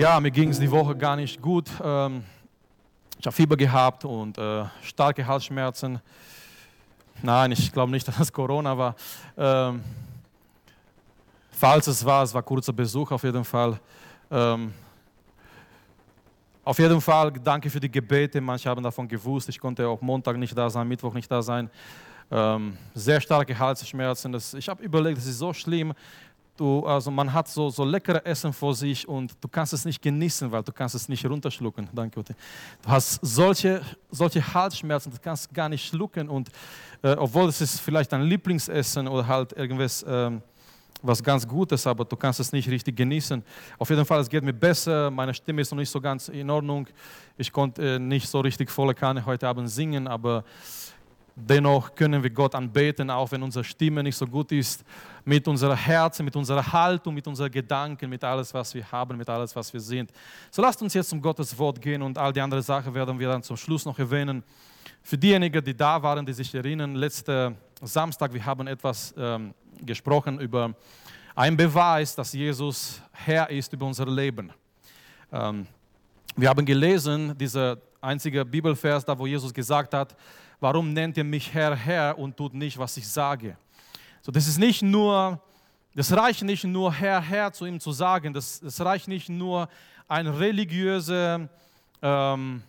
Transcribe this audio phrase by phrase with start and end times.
[0.00, 1.68] Ja, mir ging es die Woche gar nicht gut.
[1.84, 2.24] Ähm,
[3.18, 6.00] ich habe Fieber gehabt und äh, starke Halsschmerzen.
[7.20, 8.96] Nein, ich glaube nicht, dass das Corona war.
[9.36, 9.84] Ähm,
[11.50, 13.78] falls es war, es war kurzer Besuch auf jeden Fall.
[14.30, 14.72] Ähm,
[16.64, 18.40] auf jeden Fall danke für die Gebete.
[18.40, 19.50] Manche haben davon gewusst.
[19.50, 21.68] Ich konnte auch Montag nicht da sein, Mittwoch nicht da sein.
[22.30, 24.32] Ähm, sehr starke Halsschmerzen.
[24.32, 25.92] Das, ich habe überlegt, das ist so schlimm.
[26.60, 30.02] Du, also man hat so, so leckere Essen vor sich und du kannst es nicht
[30.02, 31.88] genießen, weil du kannst es nicht runterschlucken.
[31.90, 32.22] Danke.
[32.22, 32.34] Du
[32.86, 36.50] hast solche, solche Halsschmerzen, du kannst gar nicht schlucken und
[37.00, 40.42] äh, obwohl es ist vielleicht dein Lieblingsessen oder halt irgendwas ähm,
[41.00, 43.42] was ganz Gutes, aber du kannst es nicht richtig genießen.
[43.78, 46.50] Auf jeden Fall, es geht mir besser, meine Stimme ist noch nicht so ganz in
[46.50, 46.86] Ordnung.
[47.38, 50.44] Ich konnte äh, nicht so richtig volle Kanne heute Abend singen, aber
[51.42, 54.84] Dennoch können wir Gott anbeten, auch wenn unsere Stimme nicht so gut ist,
[55.24, 59.28] mit unserem Herzen, mit unserer Haltung, mit unseren Gedanken, mit alles, was wir haben, mit
[59.28, 60.10] alles, was wir sind.
[60.50, 63.28] So lasst uns jetzt zum Gottes Wort gehen und all die anderen Sachen werden wir
[63.28, 64.42] dann zum Schluss noch erwähnen.
[65.02, 70.38] Für diejenigen, die da waren, die sich erinnern, letzten Samstag, wir haben etwas ähm, gesprochen
[70.40, 70.74] über
[71.34, 74.52] einen Beweis, dass Jesus Herr ist über unser Leben.
[75.32, 75.66] Ähm,
[76.36, 80.16] wir haben gelesen, dieser einzige Bibelvers, da wo Jesus gesagt hat,
[80.60, 83.56] warum nennt ihr mich Herr, Herr und tut nicht, was ich sage?
[84.22, 85.42] So, das ist nicht nur,
[85.94, 89.68] das reicht nicht nur Herr, Herr zu ihm zu sagen, das, das reicht nicht nur
[90.06, 91.48] ein religiöser,
[92.02, 92.62] ähm,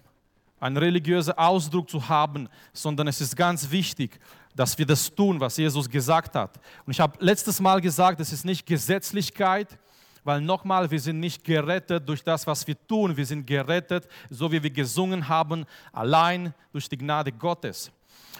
[0.59, 4.19] ein religiöser Ausdruck zu haben, sondern es ist ganz wichtig,
[4.55, 6.59] dass wir das tun, was Jesus gesagt hat.
[6.85, 9.77] Und ich habe letztes Mal gesagt, es ist nicht Gesetzlichkeit,
[10.23, 13.15] weil nochmal, wir sind nicht gerettet durch das, was wir tun.
[13.15, 17.91] Wir sind gerettet, so wie wir gesungen haben, allein durch die Gnade Gottes.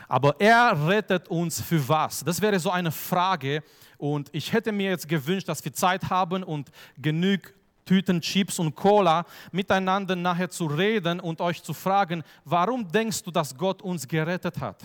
[0.08, 2.24] Aber er rettet uns für was?
[2.24, 3.64] Das wäre so eine Frage.
[3.98, 7.54] Und ich hätte mir jetzt gewünscht, dass wir Zeit haben und genug
[7.86, 13.32] Tüten Chips und Cola miteinander nachher zu reden und euch zu fragen, warum denkst du,
[13.32, 14.84] dass Gott uns gerettet hat?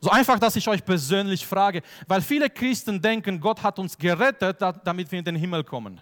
[0.00, 4.58] So einfach, dass ich euch persönlich frage, weil viele Christen denken, Gott hat uns gerettet,
[4.84, 6.00] damit wir in den Himmel kommen.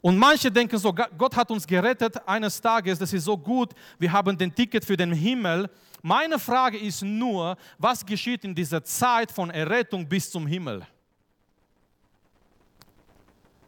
[0.00, 4.10] Und manche denken so, Gott hat uns gerettet eines Tages, das ist so gut, wir
[4.10, 5.70] haben den Ticket für den Himmel.
[6.02, 10.84] Meine Frage ist nur, was geschieht in dieser Zeit von Errettung bis zum Himmel?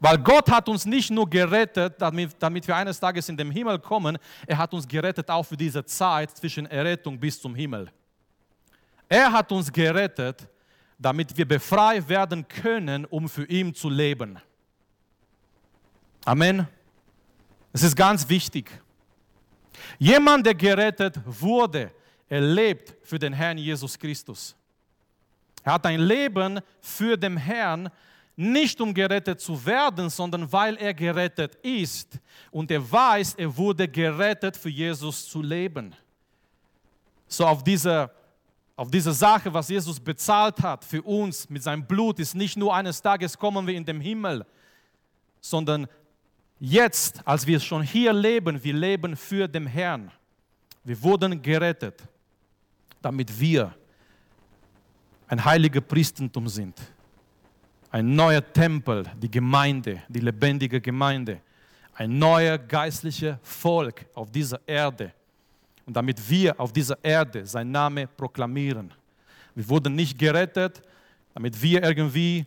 [0.01, 3.79] Weil Gott hat uns nicht nur gerettet, damit, damit wir eines Tages in den Himmel
[3.79, 7.89] kommen, er hat uns gerettet auch für diese Zeit zwischen Errettung bis zum Himmel.
[9.15, 10.45] Er hat uns gerettet,
[10.99, 14.37] damit wir befreit werden können, um für ihn zu leben.
[16.25, 16.67] Amen.
[17.71, 18.69] Es ist ganz wichtig.
[19.97, 21.93] Jemand, der gerettet wurde,
[22.27, 24.53] er lebt für den Herrn Jesus Christus.
[25.63, 27.89] Er hat ein Leben für den Herrn,
[28.35, 32.19] nicht um gerettet zu werden, sondern weil er gerettet ist
[32.51, 35.95] und er weiß, er wurde gerettet für Jesus zu leben.
[37.29, 38.11] So auf dieser
[38.75, 42.75] auf diese Sache, was Jesus bezahlt hat für uns mit seinem Blut, ist nicht nur
[42.75, 44.45] eines Tages kommen wir in den Himmel,
[45.39, 45.87] sondern
[46.59, 50.11] jetzt, als wir schon hier leben, wir leben für den Herrn.
[50.83, 52.03] Wir wurden gerettet,
[53.01, 53.73] damit wir
[55.27, 56.79] ein heiliger Priestertum sind,
[57.91, 61.39] ein neuer Tempel, die Gemeinde, die lebendige Gemeinde,
[61.93, 65.13] ein neuer geistlicher Volk auf dieser Erde
[65.85, 68.93] und damit wir auf dieser Erde sein Name proklamieren.
[69.53, 70.81] Wir wurden nicht gerettet,
[71.33, 72.45] damit wir irgendwie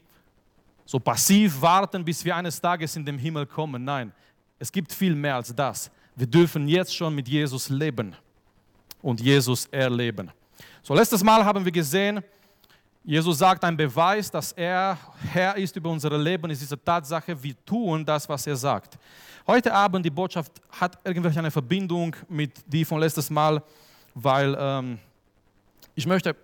[0.84, 3.84] so passiv warten, bis wir eines Tages in den Himmel kommen.
[3.84, 4.12] Nein,
[4.58, 5.90] es gibt viel mehr als das.
[6.16, 8.16] Wir dürfen jetzt schon mit Jesus leben
[9.02, 10.30] und Jesus erleben.
[10.82, 12.22] So, letztes Mal haben wir gesehen,
[13.08, 14.98] Jesus sagt, ein Beweis, dass er
[15.32, 18.98] Herr ist über unser Leben, ist diese Tatsache, wir tun das, was er sagt.
[19.46, 23.62] Heute Abend, die Botschaft hat irgendwelche eine Verbindung mit die von letztes Mal,
[24.12, 24.98] weil ähm,
[25.94, 26.36] ich möchte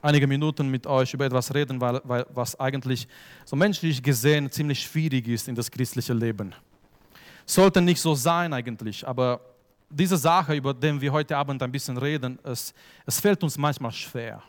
[0.00, 3.06] einige Minuten mit euch über etwas reden, weil, weil, was eigentlich
[3.44, 6.54] so menschlich gesehen ziemlich schwierig ist in das christliche Leben.
[7.44, 9.42] Sollte nicht so sein eigentlich, aber
[9.90, 12.72] diese Sache, über die wir heute Abend ein bisschen reden, es,
[13.04, 14.42] es fällt uns manchmal schwer.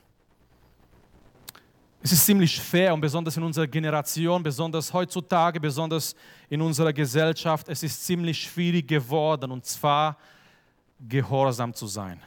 [2.01, 6.15] Es ist ziemlich schwer und besonders in unserer Generation, besonders heutzutage, besonders
[6.49, 10.17] in unserer Gesellschaft, es ist ziemlich schwierig geworden und zwar
[11.07, 12.21] gehorsam zu sein.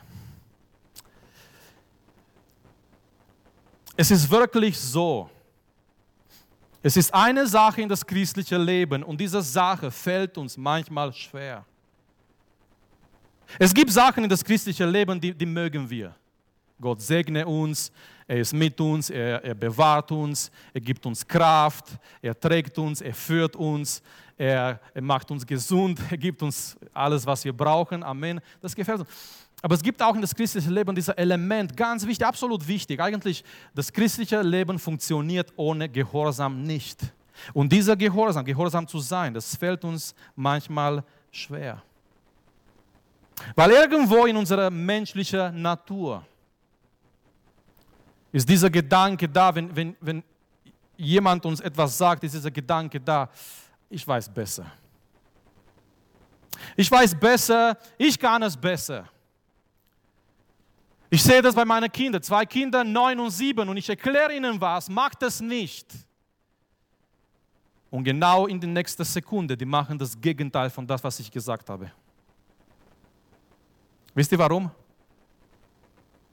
[3.96, 5.30] Es ist wirklich so.
[6.82, 11.64] Es ist eine Sache in das christliche Leben und diese Sache fällt uns manchmal schwer.
[13.58, 16.14] Es gibt Sachen in das christliche Leben, die, die mögen wir.
[16.82, 17.90] Gott segne uns,
[18.26, 21.86] er ist mit uns, er, er bewahrt uns, er gibt uns Kraft,
[22.20, 24.02] er trägt uns, er führt uns,
[24.36, 28.02] er, er macht uns gesund, er gibt uns alles, was wir brauchen.
[28.02, 28.40] Amen.
[28.60, 29.08] Das gefällt uns.
[29.62, 33.00] Aber es gibt auch in das christliche Leben dieses Element, ganz wichtig, absolut wichtig.
[33.00, 33.44] Eigentlich,
[33.74, 37.00] das christliche Leben funktioniert ohne Gehorsam nicht.
[37.52, 41.80] Und dieser Gehorsam, Gehorsam zu sein, das fällt uns manchmal schwer.
[43.54, 46.24] Weil irgendwo in unserer menschlichen Natur
[48.32, 50.24] ist dieser Gedanke da, wenn, wenn, wenn
[50.96, 53.28] jemand uns etwas sagt, ist dieser Gedanke da,
[53.90, 54.66] ich weiß besser.
[56.76, 59.08] Ich weiß besser, ich kann es besser.
[61.10, 64.58] Ich sehe das bei meinen Kindern, zwei Kinder, neun und sieben, und ich erkläre ihnen
[64.58, 65.86] was, macht das nicht.
[67.90, 71.68] Und genau in der nächsten Sekunde, die machen das Gegenteil von das, was ich gesagt
[71.68, 71.92] habe.
[74.14, 74.70] Wisst ihr warum?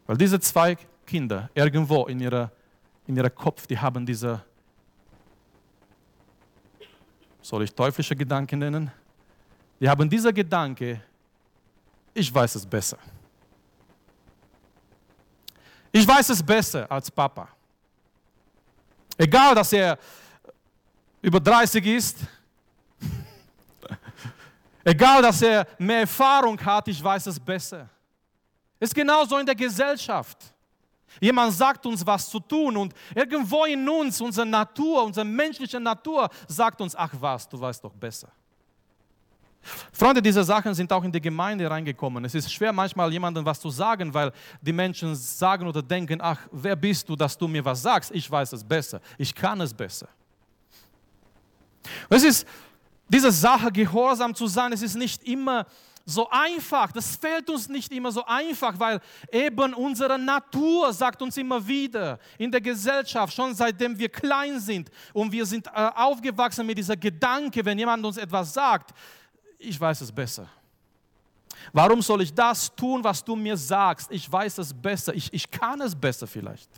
[0.07, 0.77] Weil diese zwei
[1.09, 2.51] Kinder irgendwo in ihrer,
[3.07, 4.43] in ihrer Kopf, die haben diese,
[7.41, 8.91] soll ich teuflische Gedanken nennen?
[9.79, 11.01] Die haben dieser Gedanke,
[12.13, 12.99] ich weiß es besser.
[15.91, 17.47] Ich weiß es besser als Papa.
[19.17, 19.97] Egal, dass er
[21.21, 22.17] über 30 ist,
[24.83, 27.89] egal, dass er mehr Erfahrung hat, ich weiß es besser.
[28.79, 30.53] Es ist genauso in der Gesellschaft.
[31.19, 36.29] Jemand sagt uns, was zu tun und irgendwo in uns, unsere Natur, unsere menschliche Natur
[36.47, 38.29] sagt uns, ach was, du weißt doch besser.
[39.91, 42.23] Freunde, diese Sachen sind auch in die Gemeinde reingekommen.
[42.25, 46.39] Es ist schwer manchmal jemandem was zu sagen, weil die Menschen sagen oder denken, ach,
[46.51, 48.11] wer bist du, dass du mir was sagst?
[48.11, 50.07] Ich weiß es besser, ich kann es besser.
[52.09, 52.47] Es ist
[53.07, 55.65] diese Sache, gehorsam zu sein, es ist nicht immer
[56.09, 56.91] so einfach.
[56.91, 58.99] Das fällt uns nicht immer so einfach, weil
[59.31, 64.89] eben unsere Natur sagt uns immer wieder in der Gesellschaft, schon seitdem wir klein sind
[65.13, 68.91] und wir sind äh, aufgewachsen mit dieser Gedanke, wenn jemand uns etwas sagt,
[69.57, 70.47] ich weiß es besser.
[71.73, 74.11] Warum soll ich das tun, was du mir sagst?
[74.11, 75.13] Ich weiß es besser.
[75.13, 76.69] Ich, ich kann es besser vielleicht.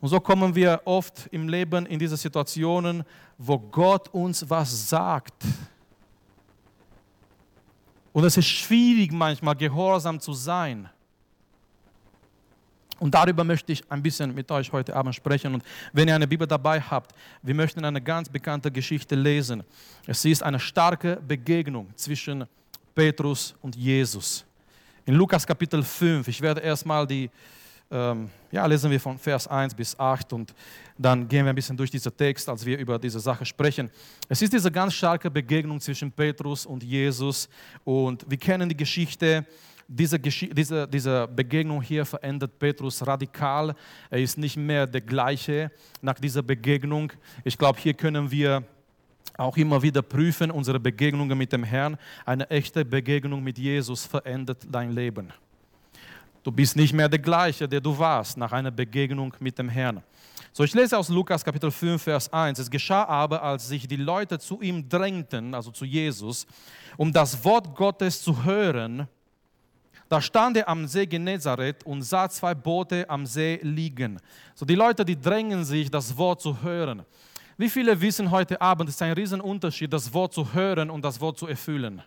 [0.00, 3.04] Und so kommen wir oft im Leben in diese Situationen,
[3.38, 5.32] wo Gott uns was sagt.
[8.14, 10.88] Und es ist schwierig manchmal, gehorsam zu sein.
[13.00, 15.52] Und darüber möchte ich ein bisschen mit euch heute Abend sprechen.
[15.52, 17.12] Und wenn ihr eine Bibel dabei habt,
[17.42, 19.64] wir möchten eine ganz bekannte Geschichte lesen.
[20.06, 22.46] Es ist eine starke Begegnung zwischen
[22.94, 24.44] Petrus und Jesus.
[25.04, 27.28] In Lukas Kapitel 5, ich werde erstmal die,
[27.90, 30.54] ja, lesen wir von Vers 1 bis 8 und
[30.98, 33.90] dann gehen wir ein bisschen durch diesen Text, als wir über diese Sache sprechen.
[34.28, 37.48] Es ist diese ganz starke Begegnung zwischen Petrus und Jesus
[37.84, 39.46] und wir kennen die Geschichte
[39.86, 43.74] diese, diese, diese Begegnung hier verändert Petrus radikal.
[44.10, 45.70] Er ist nicht mehr der gleiche
[46.00, 47.12] nach dieser Begegnung.
[47.44, 48.64] Ich glaube, hier können wir
[49.36, 51.96] auch immer wieder prüfen, unsere Begegnungen mit dem Herrn.
[52.24, 55.32] Eine echte Begegnung mit Jesus verändert dein Leben.
[56.44, 60.02] Du bist nicht mehr der gleiche, der du warst nach einer Begegnung mit dem Herrn.
[60.52, 62.58] So, ich lese aus Lukas Kapitel 5, Vers 1.
[62.58, 66.46] Es geschah aber, als sich die Leute zu ihm drängten, also zu Jesus,
[66.98, 69.08] um das Wort Gottes zu hören,
[70.10, 74.20] da stand er am See Genezareth und sah zwei Boote am See liegen.
[74.54, 77.04] So die Leute, die drängen sich, das Wort zu hören.
[77.56, 81.18] Wie viele wissen heute Abend, es ist ein Riesenunterschied, das Wort zu hören und das
[81.22, 82.02] Wort zu erfüllen.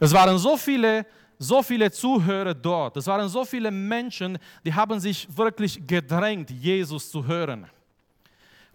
[0.00, 1.06] Es waren so viele,
[1.38, 2.96] so viele Zuhörer dort.
[2.96, 7.66] Es waren so viele Menschen, die haben sich wirklich gedrängt, Jesus zu hören.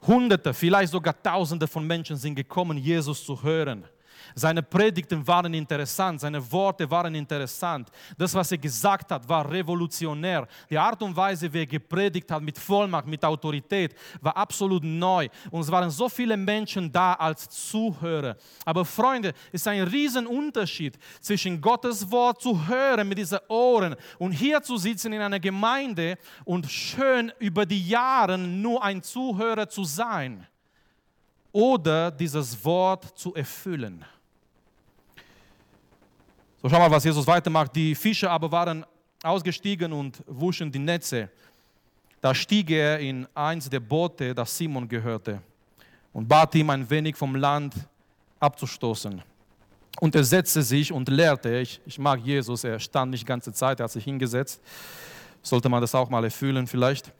[0.05, 3.83] Hunderte, vielleicht sogar Tausende von Menschen sind gekommen, Jesus zu hören.
[4.35, 7.89] Seine Predigten waren interessant, seine Worte waren interessant.
[8.17, 10.47] Das, was er gesagt hat, war revolutionär.
[10.69, 15.27] Die Art und Weise, wie er gepredigt hat, mit Vollmacht, mit Autorität, war absolut neu.
[15.51, 18.35] Und es waren so viele Menschen da als Zuhörer.
[18.65, 24.31] Aber Freunde, es ist ein Riesenunterschied zwischen Gottes Wort zu hören mit diesen Ohren und
[24.31, 29.83] hier zu sitzen in einer Gemeinde und schön über die Jahre nur ein Zuhörer zu
[29.83, 30.47] sein
[31.51, 34.05] oder dieses Wort zu erfüllen.
[36.61, 37.73] So, schau mal, was Jesus weitermacht.
[37.73, 38.85] Die Fische aber waren
[39.23, 41.29] ausgestiegen und wuschen die Netze.
[42.19, 45.41] Da stieg er in eins der Boote, das Simon gehörte,
[46.11, 47.75] und bat ihm ein wenig vom Land
[48.41, 49.21] abzustoßen.
[50.01, 51.59] Und er setzte sich und lehrte.
[51.59, 54.61] Ich, ich mag Jesus, er stand nicht die ganze Zeit, er hat sich hingesetzt.
[55.41, 57.13] Sollte man das auch mal erfüllen vielleicht.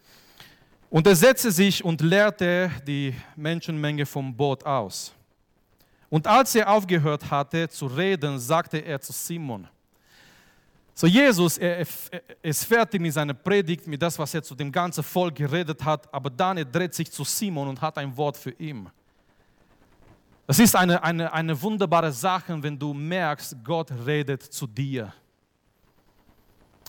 [0.90, 5.14] Und er setzte sich und lehrte die Menschenmenge vom Boot aus.
[6.10, 9.68] Und als er aufgehört hatte zu reden, sagte er zu Simon,
[11.00, 11.86] so Jesus, er
[12.42, 16.14] ist fertig mit seiner Predigt, mit das, was er zu dem ganzen Volk geredet hat,
[16.14, 18.90] aber dann er dreht sich zu Simon und hat ein Wort für ihn.
[20.46, 25.14] Es ist eine, eine, eine wunderbare Sache, wenn du merkst, Gott redet zu dir.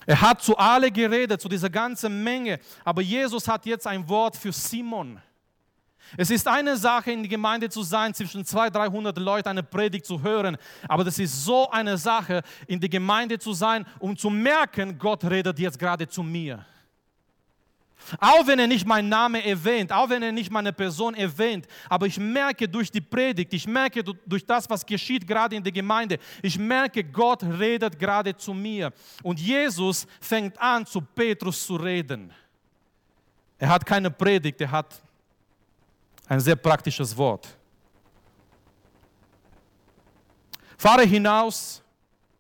[0.07, 4.37] Er hat zu alle geredet, zu dieser ganzen Menge, aber Jesus hat jetzt ein Wort
[4.37, 5.21] für Simon.
[6.17, 10.07] Es ist eine Sache, in die Gemeinde zu sein, zwischen 200, 300 Leuten eine Predigt
[10.07, 10.57] zu hören,
[10.89, 15.25] aber das ist so eine Sache, in die Gemeinde zu sein, um zu merken, Gott
[15.25, 16.65] redet jetzt gerade zu mir.
[18.19, 22.07] Auch wenn er nicht meinen Namen erwähnt, auch wenn er nicht meine Person erwähnt, aber
[22.07, 26.19] ich merke durch die Predigt, ich merke durch das, was geschieht gerade in der Gemeinde,
[26.43, 28.93] ich merke, Gott redet gerade zu mir.
[29.23, 32.33] Und Jesus fängt an, zu Petrus zu reden.
[33.59, 35.01] Er hat keine Predigt, er hat
[36.31, 37.49] ein sehr praktisches Wort.
[40.79, 41.83] Fahre hinaus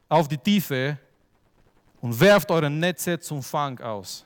[0.09, 0.97] auf die Tiefe
[2.01, 4.25] und werft eure Netze zum Fang aus.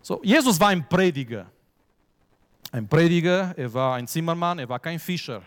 [0.00, 1.46] So, Jesus war ein Prediger.
[2.72, 5.42] Ein Prediger, er war ein Zimmermann, er war kein Fischer.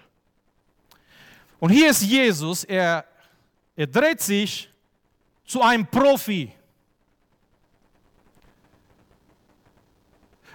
[1.60, 3.04] Und hier ist Jesus, er,
[3.76, 4.72] er dreht sich
[5.44, 6.54] zu einem Profi.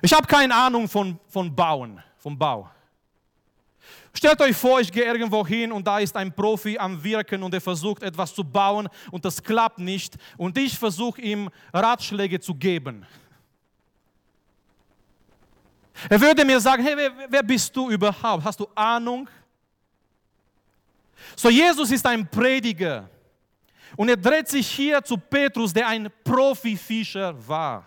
[0.02, 2.70] Ich habe keine Ahnung von, von Bauen, vom Bau.
[4.12, 7.52] Stellt euch vor, ich gehe irgendwo hin und da ist ein Profi am Wirken und
[7.52, 12.54] er versucht etwas zu bauen und das klappt nicht und ich versuche ihm Ratschläge zu
[12.54, 13.06] geben.
[16.08, 18.44] Er würde mir sagen, hey, wer, wer bist du überhaupt?
[18.44, 19.28] Hast du Ahnung?
[21.34, 23.08] So, Jesus ist ein Prediger.
[23.96, 27.86] Und er dreht sich hier zu Petrus, der ein Profifischer war.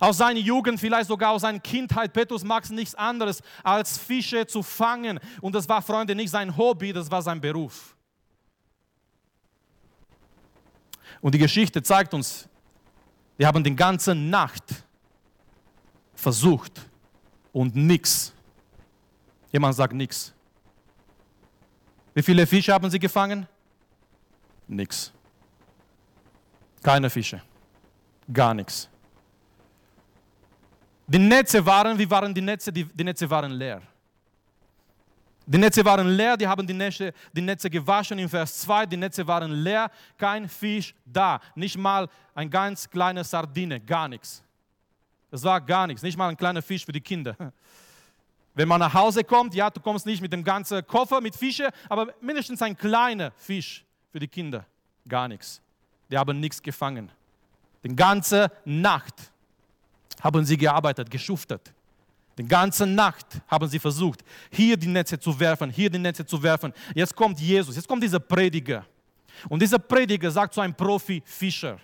[0.00, 2.12] Aus seiner Jugend, vielleicht sogar aus seiner Kindheit.
[2.12, 5.18] Petrus mag nichts anderes, als Fische zu fangen.
[5.40, 7.96] Und das war, Freunde, nicht sein Hobby, das war sein Beruf.
[11.20, 12.48] Und die Geschichte zeigt uns,
[13.38, 14.64] die haben die ganze Nacht
[16.14, 16.88] versucht,
[17.52, 18.32] und nichts.
[19.50, 20.32] Jemand sagt nichts.
[22.14, 23.46] Wie viele Fische haben sie gefangen?
[24.66, 25.12] Nix.
[26.82, 27.42] Keine Fische.
[28.32, 28.88] Gar nichts.
[31.10, 32.70] Die Netze waren, wie waren die Netze?
[32.70, 33.80] Die, die Netze waren leer.
[35.46, 38.84] Die Netze waren leer, die haben die Netze, die Netze gewaschen in Vers 2.
[38.84, 41.40] Die Netze waren leer, kein Fisch da.
[41.54, 44.42] Nicht mal ein ganz kleiner Sardine, gar nichts.
[45.30, 47.34] Das war gar nichts, nicht mal ein kleiner Fisch für die Kinder.
[48.54, 51.70] Wenn man nach Hause kommt, ja, du kommst nicht mit dem ganzen Koffer mit Fische,
[51.88, 54.66] aber mindestens ein kleiner Fisch für die Kinder.
[55.08, 55.62] Gar nichts.
[56.10, 57.10] Die haben nichts gefangen.
[57.82, 59.32] Die ganze Nacht
[60.20, 61.72] haben sie gearbeitet, geschuftet.
[62.38, 66.40] Die ganze Nacht haben sie versucht, hier die Netze zu werfen, hier die Netze zu
[66.40, 66.72] werfen.
[66.94, 68.84] Jetzt kommt Jesus, jetzt kommt dieser Prediger.
[69.48, 71.78] Und dieser Prediger sagt zu einem Profi-Fischer,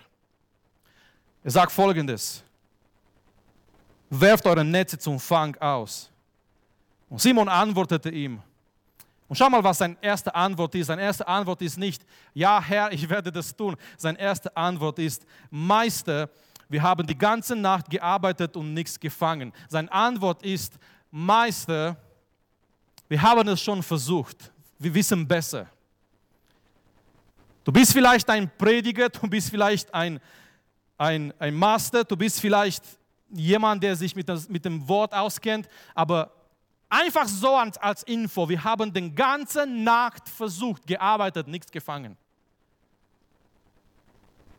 [1.43, 2.43] er sagt folgendes,
[4.09, 6.09] werft eure Netze zum Fang aus.
[7.09, 8.41] Und Simon antwortete ihm.
[9.27, 10.87] Und schau mal, was seine erste Antwort ist.
[10.87, 13.75] Seine erste Antwort ist nicht, ja Herr, ich werde das tun.
[13.97, 16.29] Seine erste Antwort ist, Meister,
[16.69, 19.53] wir haben die ganze Nacht gearbeitet und nichts gefangen.
[19.69, 20.73] Seine Antwort ist,
[21.11, 21.97] Meister,
[23.07, 24.51] wir haben es schon versucht.
[24.79, 25.67] Wir wissen besser.
[27.63, 30.19] Du bist vielleicht ein Prediger, du bist vielleicht ein,
[30.97, 32.83] ein, ein Master, du bist vielleicht
[33.29, 36.31] jemand, der sich mit, das, mit dem Wort auskennt, aber
[36.89, 42.15] einfach so als, als Info, wir haben den ganzen Nacht versucht, gearbeitet, nichts gefangen.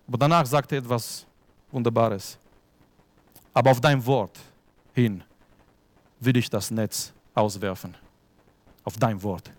[0.09, 1.27] Aber danach sagt er etwas
[1.77, 2.39] Wunderbares.
[3.55, 4.37] Aber auf dein Wort
[4.93, 5.23] hin
[6.19, 7.95] will ich das Netz auswerfen.
[8.83, 9.51] Auf dein Wort.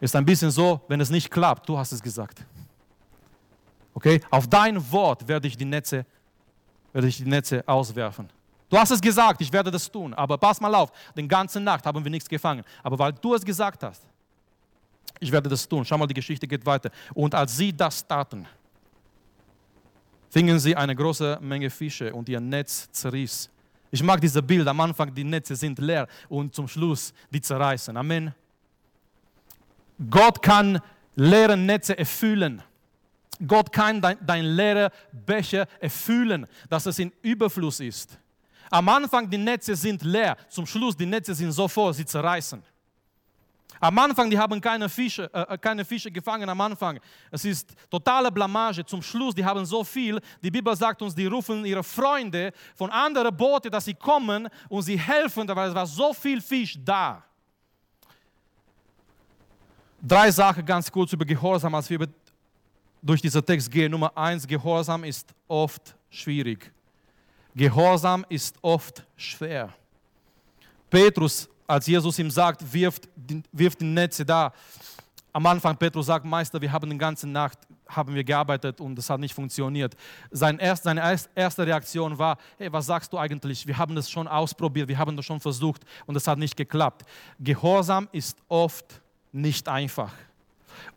[0.00, 2.44] Ist ein bisschen so, wenn es nicht klappt, du hast es gesagt.
[3.94, 4.20] Okay?
[4.30, 6.06] Auf dein Wort werde ich die Netze
[6.94, 8.30] werde ich die Netze auswerfen.
[8.70, 11.84] Du hast es gesagt, ich werde das tun, aber pass mal auf, den ganzen Nacht
[11.84, 12.64] haben wir nichts gefangen.
[12.82, 14.02] Aber weil du es gesagt hast,
[15.20, 15.84] ich werde das tun.
[15.84, 16.90] Schau mal, die Geschichte geht weiter.
[17.12, 18.46] Und als sie das taten,
[20.34, 23.48] fingen sie eine große Menge Fische und ihr Netz zerriss.
[23.92, 24.66] Ich mag dieses Bild.
[24.66, 27.96] Am Anfang die Netze sind leer und zum Schluss die zerreißen.
[27.96, 28.34] Amen.
[30.10, 30.80] Gott kann
[31.14, 32.60] leere Netze erfüllen.
[33.46, 38.18] Gott kann dein, dein leerer Becher erfüllen, dass es in Überfluss ist.
[38.70, 42.60] Am Anfang die Netze sind leer, zum Schluss die Netze sind so voll, sie zerreißen.
[43.84, 46.98] Am Anfang, die haben keine Fische, äh, äh, keine Fische gefangen am Anfang.
[47.30, 48.82] Es ist totale Blamage.
[48.86, 50.18] Zum Schluss, die haben so viel.
[50.42, 54.80] Die Bibel sagt uns, die rufen ihre Freunde von anderen Booten, dass sie kommen und
[54.80, 57.22] sie helfen, weil es war so viel Fisch da.
[60.00, 62.08] Drei Sachen ganz kurz über Gehorsam, als wir
[63.02, 63.90] durch diesen Text gehe.
[63.90, 66.72] Nummer eins, Gehorsam ist oft schwierig.
[67.54, 69.74] Gehorsam ist oft schwer.
[70.88, 73.08] Petrus als Jesus ihm sagt, wirft,
[73.52, 74.52] wirft die Netze da.
[75.32, 79.08] Am Anfang Petrus sagt, Meister, wir haben die ganze Nacht haben wir gearbeitet und es
[79.10, 79.94] hat nicht funktioniert.
[80.30, 83.66] Sein erst, seine erste Reaktion war, hey, was sagst du eigentlich?
[83.66, 87.02] Wir haben das schon ausprobiert, wir haben das schon versucht und es hat nicht geklappt.
[87.38, 89.00] Gehorsam ist oft
[89.32, 90.12] nicht einfach.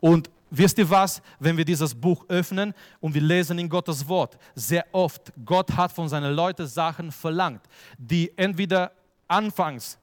[0.00, 4.38] Und wisst ihr was, wenn wir dieses Buch öffnen und wir lesen in Gottes Wort,
[4.54, 7.62] sehr oft, Gott hat von seinen Leuten Sachen verlangt,
[7.98, 8.92] die entweder
[9.26, 9.97] anfangs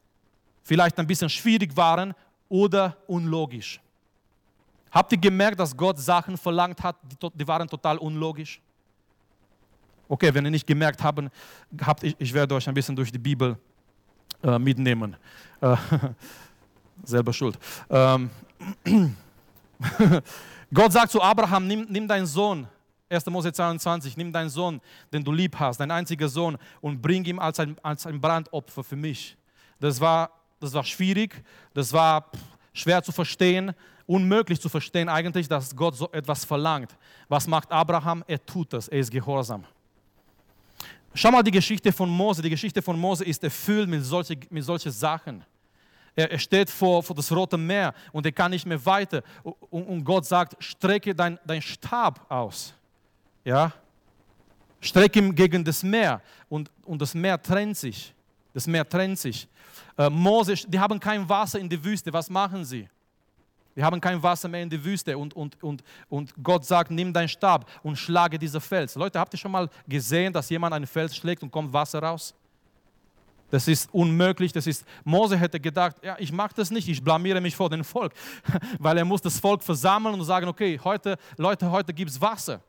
[0.66, 2.14] vielleicht ein bisschen schwierig waren
[2.50, 3.80] oder unlogisch.
[4.92, 8.60] Habt ihr gemerkt, dass Gott Sachen verlangt hat, die, die waren total unlogisch?
[10.10, 11.20] Okay, wenn ihr nicht gemerkt habt,
[11.82, 13.58] habt ich, ich werde euch ein bisschen durch die Bibel
[14.44, 15.16] äh, mitnehmen.
[15.62, 15.76] Äh,
[17.04, 17.58] selber schuld.
[17.90, 18.30] Ähm,
[20.74, 22.68] Gott sagt zu Abraham, nimm, nimm deinen Sohn,
[23.10, 23.26] 1.
[23.28, 24.82] Mose 22, nimm deinen Sohn,
[25.12, 28.84] den du lieb hast, dein einziger Sohn, und bring ihn als ein, als ein Brandopfer
[28.84, 29.38] für mich.
[29.80, 31.44] Das war, das war schwierig,
[31.74, 32.30] das war
[32.74, 33.74] schwer zu verstehen,
[34.06, 36.96] unmöglich zu verstehen eigentlich, dass Gott so etwas verlangt.
[37.28, 38.24] Was macht Abraham?
[38.28, 39.66] Er tut das, er ist gehorsam.
[41.14, 42.42] Schau mal die Geschichte von Mose.
[42.42, 45.44] Die Geschichte von Mose ist erfüllt mit solchen mit solche Sachen.
[46.16, 49.22] Er, er, steht vor, vor das Rote Meer und er kann nicht mehr weiter.
[49.44, 52.74] Und, und Gott sagt, strecke dein, dein Stab aus.
[53.44, 53.74] Ja?
[54.80, 58.14] Strecke ihn gegen das Meer und, und das Meer trennt sich.
[58.56, 59.50] Das Meer trennt sich.
[59.98, 62.14] Äh, Mose, die haben kein Wasser in der Wüste.
[62.14, 62.88] Was machen sie?
[63.74, 67.12] Wir haben kein Wasser mehr in der Wüste und, und, und, und Gott sagt, nimm
[67.12, 68.96] deinen Stab und schlage diesen Fels.
[68.96, 72.34] Leute, habt ihr schon mal gesehen, dass jemand einen Fels schlägt und kommt Wasser raus?
[73.52, 74.54] Das ist unmöglich.
[74.54, 77.84] Das ist, Mose hätte gedacht, ja, ich mache das nicht, ich blamiere mich vor dem
[77.84, 78.14] Volk,
[78.80, 82.62] weil er muss das Volk versammeln und sagen, okay, heute, Leute, heute gibt es Wasser.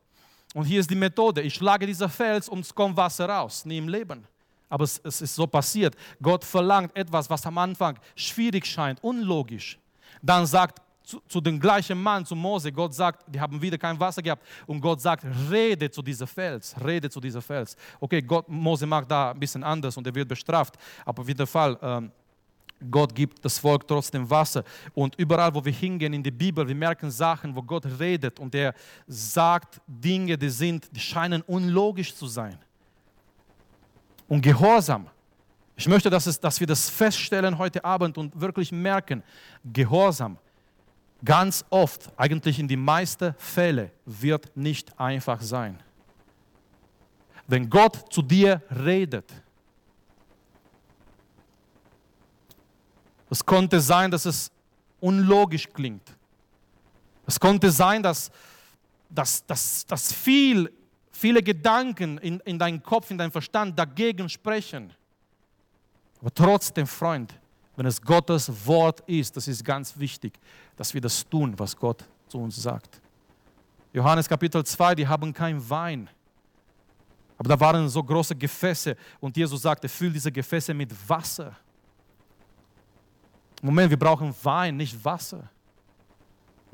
[0.52, 3.78] Und hier ist die Methode, ich schlage diesen Fels und es kommt Wasser raus, nie
[3.78, 4.26] im Leben.
[4.68, 5.94] Aber es, es ist so passiert.
[6.20, 9.78] Gott verlangt etwas, was am Anfang schwierig scheint, unlogisch.
[10.22, 13.98] Dann sagt zu, zu dem gleichen Mann, zu Mose, Gott sagt, die haben wieder kein
[13.98, 17.76] Wasser gehabt und Gott sagt, rede zu diesem Fels, rede zu diesem Fels.
[18.00, 20.74] Okay, Gott, Mose macht da ein bisschen anders und er wird bestraft,
[21.04, 22.10] aber auf jeden Fall, ähm,
[22.90, 24.62] Gott gibt das Volk trotzdem Wasser.
[24.92, 28.54] Und überall, wo wir hingehen in die Bibel, wir merken Sachen, wo Gott redet und
[28.54, 28.74] er
[29.06, 32.58] sagt Dinge, die sind, die scheinen unlogisch zu sein.
[34.28, 35.08] Und Gehorsam.
[35.76, 39.22] Ich möchte, dass, es, dass wir das feststellen heute Abend und wirklich merken,
[39.64, 40.38] Gehorsam
[41.24, 45.82] ganz oft, eigentlich in die meisten Fälle, wird nicht einfach sein.
[47.46, 49.30] Wenn Gott zu dir redet,
[53.30, 54.50] es konnte sein, dass es
[55.00, 56.16] unlogisch klingt.
[57.26, 58.30] Es konnte sein, dass,
[59.10, 60.72] dass, dass, dass viel,
[61.16, 64.92] viele Gedanken in, in deinem Kopf, in deinem Verstand dagegen sprechen.
[66.20, 67.34] Aber trotzdem, Freund,
[67.74, 70.38] wenn es Gottes Wort ist, das ist ganz wichtig,
[70.76, 73.00] dass wir das tun, was Gott zu uns sagt.
[73.92, 76.08] Johannes Kapitel 2, die haben kein Wein.
[77.38, 81.54] Aber da waren so große Gefäße und Jesus sagte, füll diese Gefäße mit Wasser.
[83.62, 85.48] Moment, wir brauchen Wein, nicht Wasser.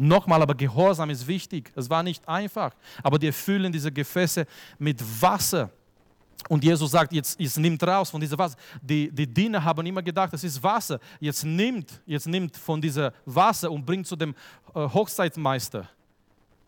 [0.03, 1.71] Nochmal, aber Gehorsam ist wichtig.
[1.77, 2.73] Es war nicht einfach,
[3.05, 4.45] aber die erfüllen diese Gefäße
[4.77, 5.71] mit Wasser.
[6.49, 8.57] Und Jesus sagt, jetzt, jetzt nimmt raus von diesem Wasser.
[8.83, 10.99] Die, die Diener haben immer gedacht, das ist Wasser.
[11.21, 14.35] Jetzt nimmt, jetzt nimmt von diesem Wasser und bringt zu dem
[14.75, 15.89] äh, Hochzeitsmeister.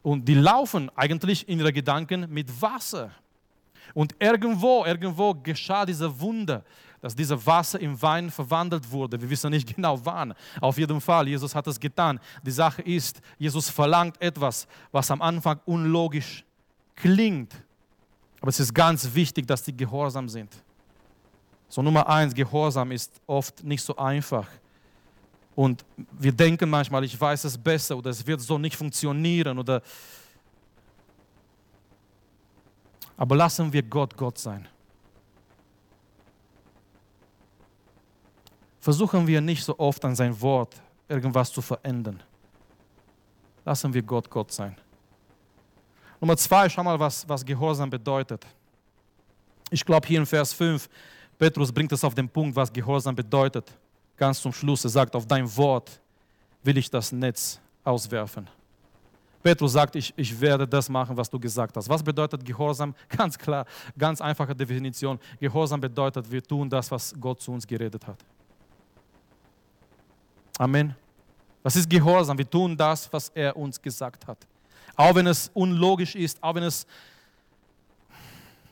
[0.02, 3.10] Und die laufen eigentlich in ihren Gedanken mit Wasser.
[3.94, 6.62] Und irgendwo, irgendwo geschah dieser Wunder,
[7.04, 9.20] dass dieses Wasser in Wein verwandelt wurde.
[9.20, 10.34] Wir wissen nicht genau wann.
[10.60, 12.18] Auf jeden Fall, Jesus hat es getan.
[12.42, 16.44] Die Sache ist, Jesus verlangt etwas, was am Anfang unlogisch
[16.96, 17.54] klingt
[18.44, 20.52] aber es ist ganz wichtig, dass die gehorsam sind.
[21.66, 24.46] So Nummer eins, Gehorsam ist oft nicht so einfach.
[25.54, 25.82] Und
[26.18, 29.80] wir denken manchmal, ich weiß es besser oder es wird so nicht funktionieren oder
[33.16, 34.68] aber lassen wir Gott Gott sein.
[38.84, 40.74] Versuchen wir nicht so oft an sein Wort
[41.08, 42.22] irgendwas zu verändern.
[43.64, 44.76] Lassen wir Gott Gott sein.
[46.20, 48.44] Nummer zwei, schau mal, was, was Gehorsam bedeutet.
[49.70, 50.86] Ich glaube, hier in Vers 5,
[51.38, 53.72] Petrus bringt es auf den Punkt, was Gehorsam bedeutet.
[54.18, 55.98] Ganz zum Schluss, er sagt, auf dein Wort
[56.62, 58.50] will ich das Netz auswerfen.
[59.42, 61.88] Petrus sagt, ich, ich werde das machen, was du gesagt hast.
[61.88, 62.94] Was bedeutet Gehorsam?
[63.08, 63.64] Ganz klar,
[63.96, 65.18] ganz einfache Definition.
[65.40, 68.22] Gehorsam bedeutet, wir tun das, was Gott zu uns geredet hat.
[70.58, 70.94] Amen.
[71.62, 72.38] Was ist Gehorsam?
[72.38, 74.38] Wir tun das, was er uns gesagt hat.
[74.94, 76.86] Auch wenn es unlogisch ist, auch wenn es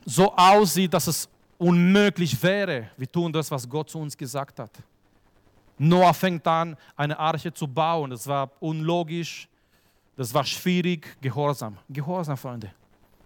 [0.04, 2.90] so aussieht, dass es unmöglich wäre.
[2.96, 4.70] Wir tun das, was Gott zu uns gesagt hat.
[5.78, 8.10] Noah fängt an, eine Arche zu bauen.
[8.10, 9.48] Das war unlogisch,
[10.16, 11.76] das war schwierig, Gehorsam.
[11.88, 12.70] Gehorsam, Freunde.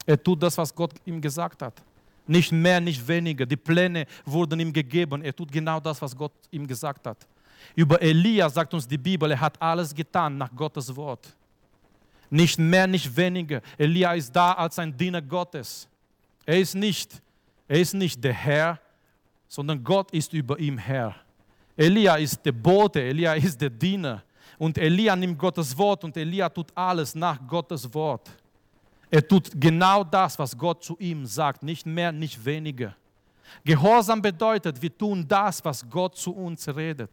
[0.06, 1.82] Er tut das, was Gott ihm gesagt hat.
[2.26, 3.44] Nicht mehr, nicht weniger.
[3.44, 5.22] Die Pläne wurden ihm gegeben.
[5.22, 7.26] Er tut genau das, was Gott ihm gesagt hat.
[7.74, 11.34] Über Elia sagt uns die Bibel, er hat alles getan nach Gottes Wort.
[12.30, 13.60] Nicht mehr, nicht weniger.
[13.78, 15.88] Elia ist da als ein Diener Gottes.
[16.44, 17.20] Er ist nicht,
[17.68, 18.80] er ist nicht der Herr,
[19.48, 21.14] sondern Gott ist über ihm Herr.
[21.76, 24.22] Elia ist der Bote, Elia ist der Diener.
[24.58, 28.30] Und Elia nimmt Gottes Wort und Elia tut alles nach Gottes Wort.
[29.10, 32.96] Er tut genau das, was Gott zu ihm sagt, nicht mehr, nicht weniger.
[33.64, 37.10] Gehorsam bedeutet, wir tun das, was Gott zu uns redet.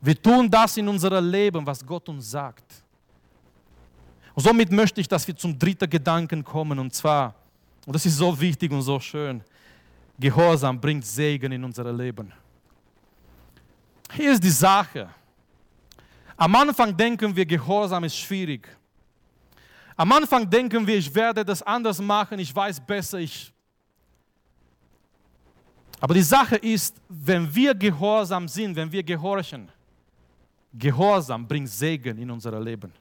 [0.00, 2.64] Wir tun das in unserem Leben, was Gott uns sagt.
[4.34, 7.34] Und somit möchte ich, dass wir zum dritten Gedanken kommen, und zwar,
[7.86, 9.42] und das ist so wichtig und so schön,
[10.18, 12.32] Gehorsam bringt Segen in unser Leben.
[14.12, 15.08] Hier ist die Sache.
[16.36, 18.68] Am Anfang denken wir, Gehorsam ist schwierig.
[19.96, 23.52] Am Anfang denken wir, ich werde das anders machen, ich weiß besser, ich.
[26.00, 29.70] Aber die Sache ist, wenn wir gehorsam sind, wenn wir gehorchen,
[30.72, 32.92] Gehorsam bringt Segen in unser Leben.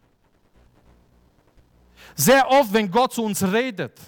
[2.15, 3.99] Sehr oft, wenn Gott zu uns redet,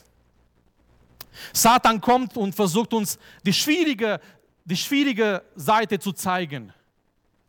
[1.54, 4.20] Satan kommt und versucht uns die schwierige,
[4.66, 6.74] die schwierige Seite zu zeigen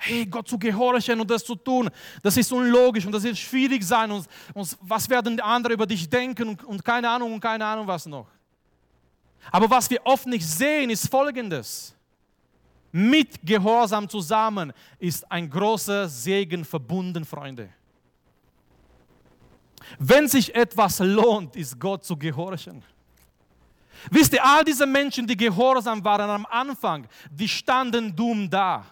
[0.02, 1.88] hey, Gott zu gehorchen und das zu tun,
[2.22, 5.86] das ist unlogisch und das wird schwierig sein und, und was werden die anderen über
[5.86, 8.26] dich denken und, und keine Ahnung und keine Ahnung was noch.
[9.50, 11.94] Aber was wir oft nicht sehen, ist Folgendes.
[12.92, 17.70] Mit Gehorsam zusammen ist ein großer Segen verbunden, Freunde.
[19.98, 22.82] Wenn sich etwas lohnt, ist Gott zu gehorchen.
[24.10, 28.84] Wisst ihr, all diese Menschen, die gehorsam waren am Anfang, die standen dumm da.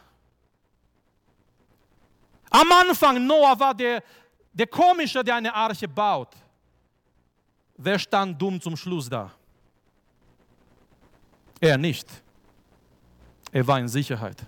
[2.48, 4.02] Am Anfang Noah war der,
[4.52, 6.34] der Komische, der eine Arche baut.
[7.76, 9.30] Wer stand dumm zum Schluss da?
[11.60, 12.08] Er nicht.
[13.52, 14.42] Er war in Sicherheit.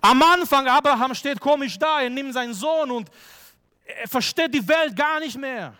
[0.00, 3.10] Am Anfang Abraham steht komisch da, er nimmt seinen Sohn und
[3.84, 5.74] er versteht die Welt gar nicht mehr.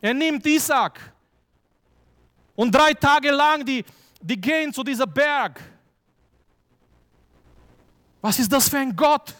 [0.00, 1.00] Er nimmt Isaac
[2.54, 3.84] und drei Tage lang, die,
[4.20, 5.60] die gehen zu diesem Berg.
[8.20, 9.34] Was ist das für ein Gott?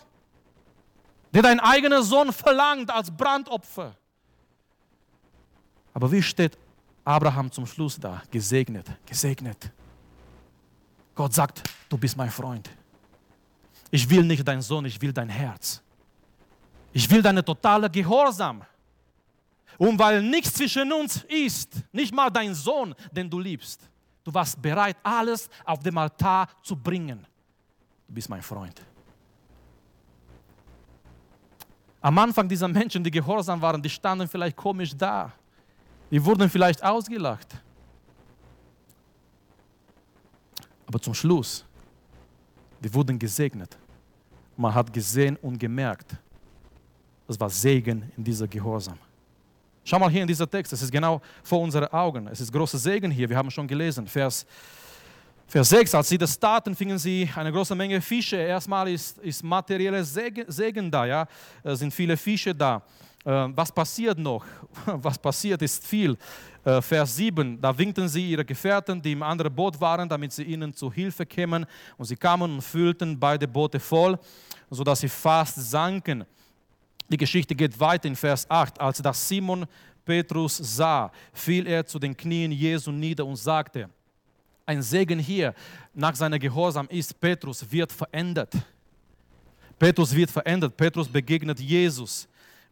[1.32, 3.94] der dein eigener Sohn verlangt als Brandopfer.
[5.94, 6.58] Aber wie steht
[7.04, 8.22] Abraham zum Schluss da?
[8.30, 9.70] Gesegnet, gesegnet.
[11.14, 12.70] Gott sagt, du bist mein Freund.
[13.90, 15.82] Ich will nicht dein Sohn, ich will dein Herz.
[16.92, 18.62] Ich will deine totale Gehorsam.
[19.78, 23.88] Und weil nichts zwischen uns ist, nicht mal dein Sohn, den du liebst,
[24.22, 27.26] du warst bereit, alles auf dem Altar zu bringen.
[28.06, 28.80] Du bist mein Freund.
[32.00, 35.32] Am Anfang dieser Menschen, die gehorsam waren, die standen vielleicht komisch da.
[36.10, 37.48] Die wurden vielleicht ausgelacht.
[40.90, 41.64] Aber zum Schluss,
[42.82, 43.78] die wurden gesegnet.
[44.56, 46.16] Man hat gesehen und gemerkt,
[47.28, 48.98] das war Segen in dieser Gehorsam.
[49.84, 52.26] Schau mal hier in dieser Text, es ist genau vor unseren Augen.
[52.26, 54.44] Es ist großer Segen hier, wir haben schon gelesen, Vers
[55.46, 58.36] Vers 6, als sie das taten, fingen sie eine große Menge Fische.
[58.36, 61.26] Erstmal ist, ist materielle Segen, Segen da, ja?
[61.62, 62.82] es sind viele Fische da.
[63.24, 64.44] Äh, was passiert noch?
[64.86, 66.16] Was passiert ist viel.
[66.64, 70.42] Äh, Vers 7, da winkten sie ihre Gefährten, die im anderen Boot waren, damit sie
[70.42, 71.64] ihnen zu Hilfe kämen.
[71.96, 74.18] Und sie kamen und füllten beide Boote voll,
[74.68, 76.24] sodass sie fast sanken.
[77.08, 78.80] Die Geschichte geht weiter in Vers 8.
[78.80, 79.66] Als das Simon
[80.04, 83.88] Petrus sah, fiel er zu den Knien Jesu nieder und sagte,
[84.66, 85.54] ein Segen hier
[85.94, 88.54] nach seiner Gehorsam ist, Petrus wird verändert.
[89.78, 90.76] Petrus wird verändert.
[90.76, 92.28] Petrus begegnet Jesus.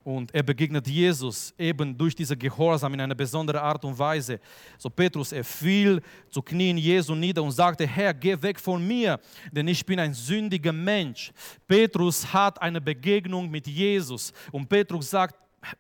[0.09, 4.40] Und er begegnet Jesus eben durch diese Gehorsam in einer besonderen Art und Weise.
[4.79, 9.21] So Petrus, er fiel zu Knien Jesu nieder und sagte, Herr, geh weg von mir,
[9.53, 11.31] denn ich bin ein sündiger Mensch.
[11.66, 14.33] Petrus hat eine Begegnung mit Jesus.
[14.51, 15.35] Und Petrus sagt,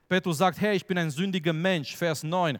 [0.06, 1.96] Petrus sagt, Herr, ich bin ein sündiger Mensch.
[1.96, 2.58] Vers 9.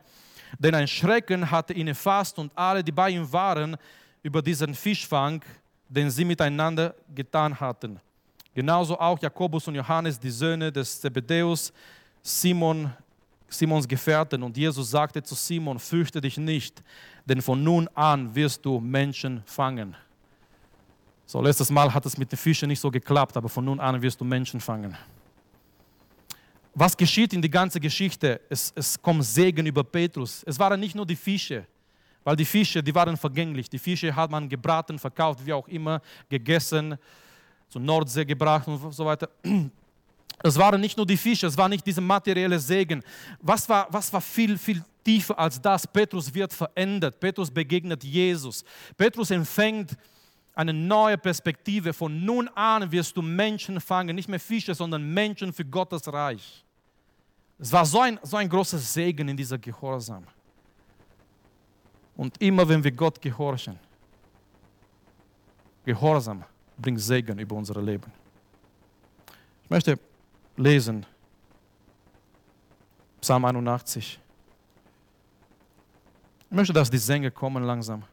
[0.59, 3.77] Denn ein Schrecken hatte ihn erfasst und alle, die bei ihm waren,
[4.23, 5.45] über diesen Fischfang,
[5.87, 8.01] den sie miteinander getan hatten.
[8.59, 11.73] Genauso auch Jakobus und Johannes, die Söhne des Zebedäus,
[12.21, 12.93] Simon,
[13.49, 14.43] Simons Gefährten.
[14.43, 16.83] Und Jesus sagte zu Simon, fürchte dich nicht,
[17.25, 19.95] denn von nun an wirst du Menschen fangen.
[21.25, 24.03] So, letztes Mal hat es mit den Fischen nicht so geklappt, aber von nun an
[24.03, 24.97] wirst du Menschen fangen
[26.75, 28.41] was geschieht in die ganze Geschichte?
[28.49, 30.45] Es, es kommt Segen über Petrus.
[30.47, 31.65] Es waren nicht nur die Fische,
[32.23, 33.69] Weil die Fische, die waren vergänglich.
[33.69, 36.97] Die Fische hat man gebraten, verkauft, wie auch immer, gegessen,
[37.69, 39.29] zur Nordsee gebracht und so weiter.
[40.43, 43.03] Es waren nicht nur die Fische, es war nicht dieser materielle Segen.
[43.41, 45.87] Was war, was war viel, viel tiefer als das?
[45.87, 47.19] Petrus wird verändert.
[47.19, 48.65] Petrus begegnet Jesus.
[48.97, 49.97] Petrus empfängt
[50.55, 51.93] eine neue Perspektive.
[51.93, 56.65] Von nun an wirst du Menschen fangen, nicht mehr Fische, sondern Menschen für Gottes Reich.
[57.59, 60.25] Es war so ein, so ein großer Segen in dieser Gehorsam.
[62.17, 63.79] Und immer wenn wir Gott gehorchen,
[65.85, 66.45] Gehorsam
[66.79, 68.13] bringt Segen über unser Leben.
[69.65, 69.99] Ich möchte
[70.57, 71.05] lesen.
[73.21, 74.19] Psalm 81.
[76.51, 78.05] Ich möchte, dass die Sänger kommen langsam.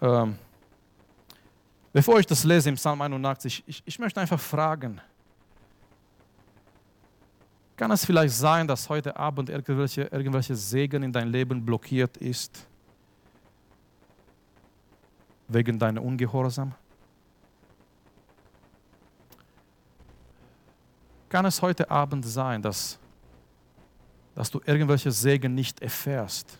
[0.00, 0.36] Ähm,
[1.92, 5.00] bevor ich das lese im Psalm 81, ich, ich möchte einfach fragen,
[7.76, 12.66] kann es vielleicht sein, dass heute Abend irgendwelche, irgendwelche Segen in dein Leben blockiert ist?
[15.48, 16.74] Wegen deiner Ungehorsam?
[21.32, 22.98] kann es heute Abend sein, dass,
[24.34, 26.58] dass du irgendwelche Segen nicht erfährst.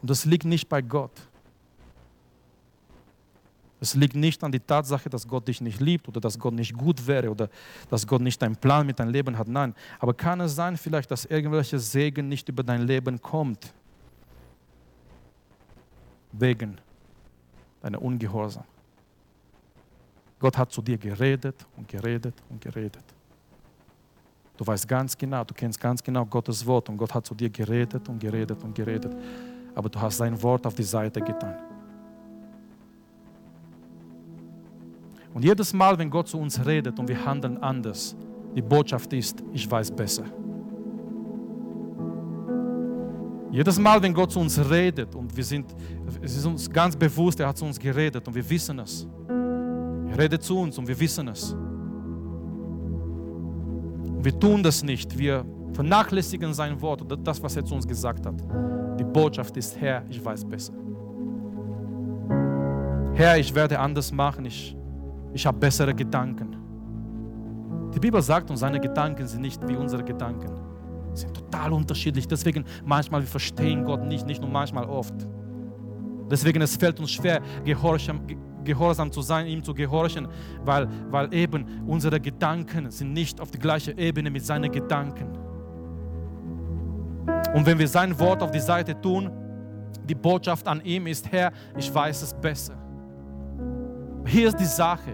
[0.00, 1.10] Und das liegt nicht bei Gott.
[3.80, 6.72] Es liegt nicht an die Tatsache, dass Gott dich nicht liebt oder dass Gott nicht
[6.72, 7.48] gut wäre oder
[7.90, 9.48] dass Gott nicht einen Plan mit deinem Leben hat.
[9.48, 13.74] Nein, aber kann es sein vielleicht, dass irgendwelche Segen nicht über dein Leben kommt?
[16.30, 16.80] Wegen
[17.84, 18.64] deiner Ungehorsam.
[20.38, 23.04] Gott hat zu dir geredet und geredet und geredet.
[24.56, 27.50] Du weißt ganz genau, du kennst ganz genau Gottes Wort und Gott hat zu dir
[27.50, 29.14] geredet und geredet und geredet.
[29.74, 31.56] Aber du hast sein Wort auf die Seite getan.
[35.34, 38.16] Und jedes Mal, wenn Gott zu uns redet und wir handeln anders,
[38.54, 40.24] die Botschaft ist, ich weiß besser.
[43.54, 45.72] Jedes Mal, wenn Gott zu uns redet und wir sind,
[46.20, 49.06] es ist uns ganz bewusst, er hat zu uns geredet und wir wissen es.
[50.10, 51.52] Er redet zu uns und wir wissen es.
[54.12, 55.16] Und wir tun das nicht.
[55.16, 58.34] Wir vernachlässigen sein Wort oder das, was er zu uns gesagt hat.
[58.98, 60.74] Die Botschaft ist, Herr, ich weiß besser.
[63.12, 64.46] Herr, ich werde anders machen.
[64.46, 64.76] Ich,
[65.32, 66.56] ich habe bessere Gedanken.
[67.94, 70.63] Die Bibel sagt uns, seine Gedanken sind nicht wie unsere Gedanken.
[71.14, 72.28] Sind total unterschiedlich.
[72.28, 75.14] Deswegen manchmal wir verstehen Gott nicht, nicht nur manchmal oft.
[76.30, 78.20] Deswegen es fällt uns schwer, gehorsam,
[78.64, 80.26] gehorsam zu sein, ihm zu gehorchen,
[80.64, 85.28] weil, weil eben unsere Gedanken sind nicht auf die gleiche Ebene mit seinen Gedanken.
[87.54, 89.30] Und wenn wir sein Wort auf die Seite tun,
[90.08, 92.74] die Botschaft an ihm ist, Herr, ich weiß es besser.
[94.26, 95.12] Hier ist die Sache.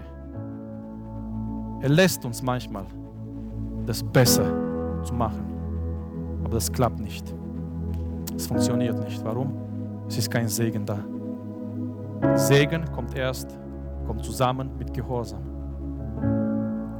[1.81, 2.85] Er lässt uns manchmal,
[3.85, 4.45] das besser
[5.03, 5.50] zu machen.
[6.51, 7.33] Aber das klappt nicht.
[8.35, 9.23] Es funktioniert nicht.
[9.23, 9.53] Warum?
[10.09, 10.99] Es ist kein Segen da.
[12.35, 13.57] Segen kommt erst,
[14.05, 15.39] kommt zusammen mit Gehorsam.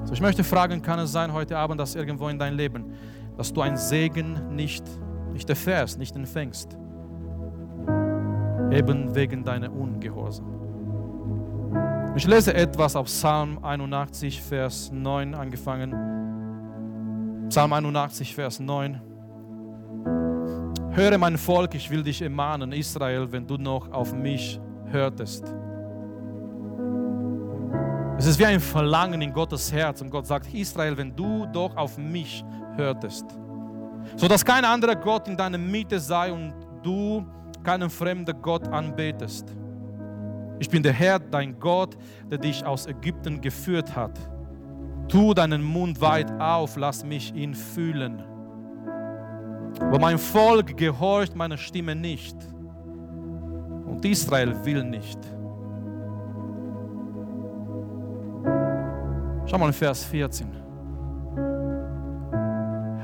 [0.05, 2.93] So, ich möchte fragen, kann es sein heute Abend, dass irgendwo in dein Leben,
[3.35, 4.85] dass du einen Segen nicht,
[5.33, 6.77] nicht erfährst, nicht empfängst?
[8.71, 10.45] Eben wegen deiner Ungehorsam.
[12.15, 17.49] Ich lese etwas auf Psalm 81, Vers 9 angefangen.
[17.49, 19.10] Psalm 81, Vers 9.
[20.93, 25.45] Höre mein Volk, ich will dich ermahnen, Israel, wenn du noch auf mich hörtest.
[28.17, 31.77] Es ist wie ein Verlangen in Gottes Herz und Gott sagt, Israel, wenn du doch
[31.77, 32.43] auf mich
[32.75, 33.25] hörtest,
[34.17, 37.25] so dass kein anderer Gott in deiner Mitte sei und du
[37.63, 39.47] keinen fremden Gott anbetest.
[40.59, 41.97] Ich bin der Herr, dein Gott,
[42.29, 44.19] der dich aus Ägypten geführt hat.
[45.07, 48.23] Tu deinen Mund weit auf, lass mich ihn fühlen.
[49.79, 52.35] Aber mein Volk gehorcht meiner Stimme nicht.
[53.85, 55.19] Und Israel will nicht.
[59.45, 60.47] Schau mal in Vers 14.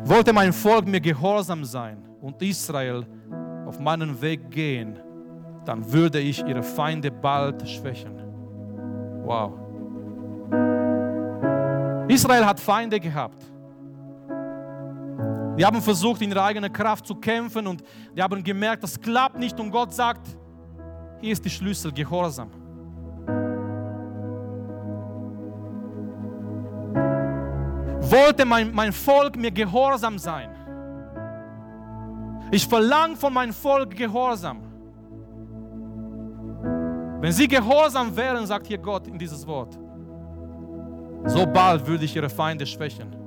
[0.06, 3.06] Wollte mein Volk mir gehorsam sein und Israel
[3.66, 4.98] auf meinen Weg gehen,
[5.66, 8.14] dann würde ich ihre Feinde bald schwächen.
[9.26, 9.52] Wow.
[12.08, 13.44] Israel hat Feinde gehabt.
[15.58, 17.84] Die haben versucht, in ihrer eigenen Kraft zu kämpfen und
[18.16, 20.28] die haben gemerkt, das klappt nicht und Gott sagt,
[21.20, 22.52] hier ist die Schlüssel, Gehorsam.
[28.10, 30.50] Wollte mein, mein Volk mir gehorsam sein?
[32.52, 34.62] Ich verlange von meinem Volk Gehorsam.
[37.20, 39.78] Wenn sie gehorsam wären, sagt hier Gott in dieses Wort,
[41.26, 43.27] so bald würde ich ihre Feinde schwächen.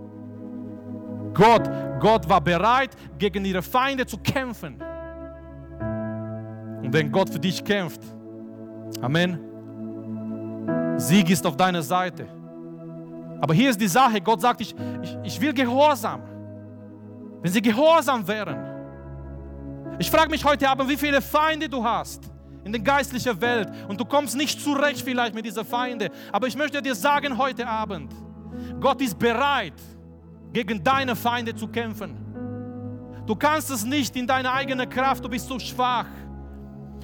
[1.34, 4.76] Gott, Gott war bereit, gegen ihre Feinde zu kämpfen.
[6.82, 8.00] Und wenn Gott für dich kämpft,
[9.00, 9.38] Amen,
[10.98, 12.26] Sieg ist auf deiner Seite.
[13.40, 16.22] Aber hier ist die Sache, Gott sagt, ich, ich, ich will Gehorsam.
[17.42, 18.58] Wenn sie gehorsam wären.
[19.98, 22.30] Ich frage mich heute Abend, wie viele Feinde du hast
[22.64, 26.10] in der geistlichen Welt und du kommst nicht zurecht vielleicht mit diesen Feinde.
[26.32, 28.12] Aber ich möchte dir sagen heute Abend,
[28.78, 29.72] Gott ist bereit,
[30.52, 32.16] gegen deine Feinde zu kämpfen.
[33.26, 36.06] Du kannst es nicht in deiner eigenen Kraft, du bist zu schwach.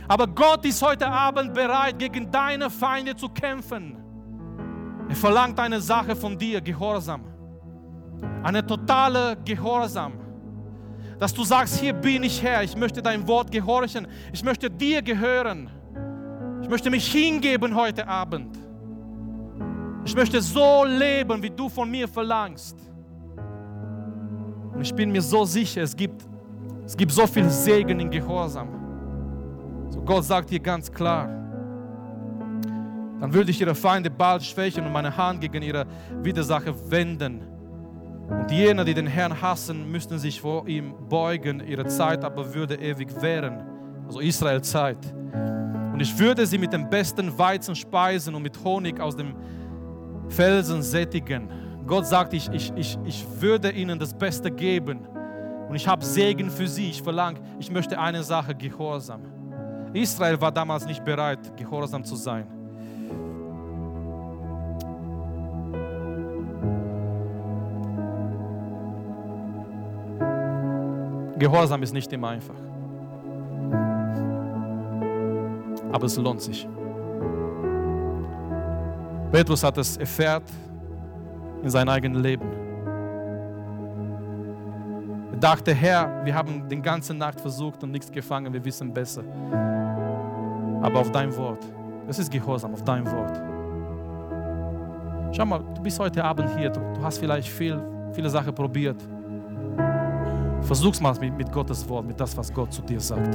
[0.08, 3.96] Aber Gott ist heute Abend bereit, gegen deine Feinde zu kämpfen.
[5.08, 7.22] Er verlangt eine Sache von dir, Gehorsam.
[8.42, 10.14] Eine totale Gehorsam.
[11.18, 15.02] Dass du sagst, hier bin ich Herr, ich möchte dein Wort gehorchen, ich möchte dir
[15.02, 15.70] gehören.
[16.62, 18.58] Ich möchte mich hingeben heute Abend.
[20.04, 22.76] Ich möchte so leben, wie du von mir verlangst.
[24.76, 26.22] Und ich bin mir so sicher, es gibt,
[26.84, 28.68] es gibt so viel Segen in Gehorsam.
[29.88, 31.26] So Gott sagt hier ganz klar,
[33.20, 35.86] dann würde ich ihre Feinde bald schwächen und meine Hand gegen ihre
[36.22, 37.40] Widersacher wenden.
[38.28, 41.60] Und jene, die den Herrn hassen, müssten sich vor ihm beugen.
[41.66, 43.62] Ihre Zeit aber würde ewig währen.
[44.06, 44.98] Also Israel Zeit.
[45.92, 49.34] Und ich würde sie mit dem besten Weizen speisen und mit Honig aus dem
[50.28, 51.48] Felsen sättigen.
[51.86, 55.06] Gott sagt, ich, ich, ich, ich würde ihnen das Beste geben.
[55.68, 56.90] Und ich habe Segen für sie.
[56.90, 59.20] Ich verlange, ich möchte eine Sache, Gehorsam.
[59.92, 62.46] Israel war damals nicht bereit, gehorsam zu sein.
[71.38, 72.54] Gehorsam ist nicht immer einfach.
[75.92, 76.68] Aber es lohnt sich.
[79.30, 80.44] Petrus hat es erfährt
[81.66, 82.46] in seinem eigenen Leben.
[85.32, 89.24] Er dachte, Herr, wir haben die ganze Nacht versucht und nichts gefangen, wir wissen besser.
[90.80, 91.66] Aber auf dein Wort.
[92.06, 93.42] Das ist Gehorsam, auf dein Wort.
[95.34, 99.02] Schau mal, du bist heute Abend hier, du, du hast vielleicht viel, viele Sachen probiert.
[100.60, 103.34] Versuch's mal mit, mit Gottes Wort, mit das, was Gott zu dir sagt.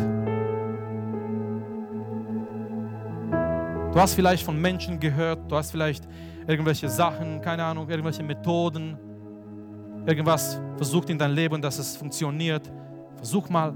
[3.93, 6.07] Du hast vielleicht von Menschen gehört, du hast vielleicht
[6.47, 8.97] irgendwelche Sachen, keine Ahnung, irgendwelche Methoden,
[10.05, 12.71] irgendwas versucht in dein Leben, dass es funktioniert.
[13.17, 13.73] Versuch mal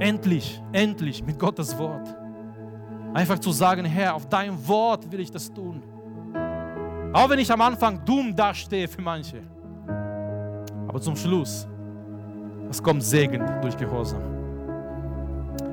[0.00, 2.14] endlich, endlich mit Gottes Wort.
[3.14, 5.82] Einfach zu sagen, Herr, auf dein Wort will ich das tun.
[7.12, 9.42] Auch wenn ich am Anfang dumm dastehe für manche.
[10.88, 11.68] Aber zum Schluss
[12.68, 14.22] es kommt Segen durch Gehorsam.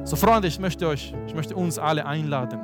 [0.03, 2.59] So Freunde, ich möchte euch, ich möchte uns alle einladen,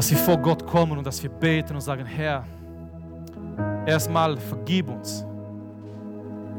[0.00, 2.42] dass wir vor Gott kommen und dass wir beten und sagen, Herr,
[3.84, 5.26] erstmal vergib uns.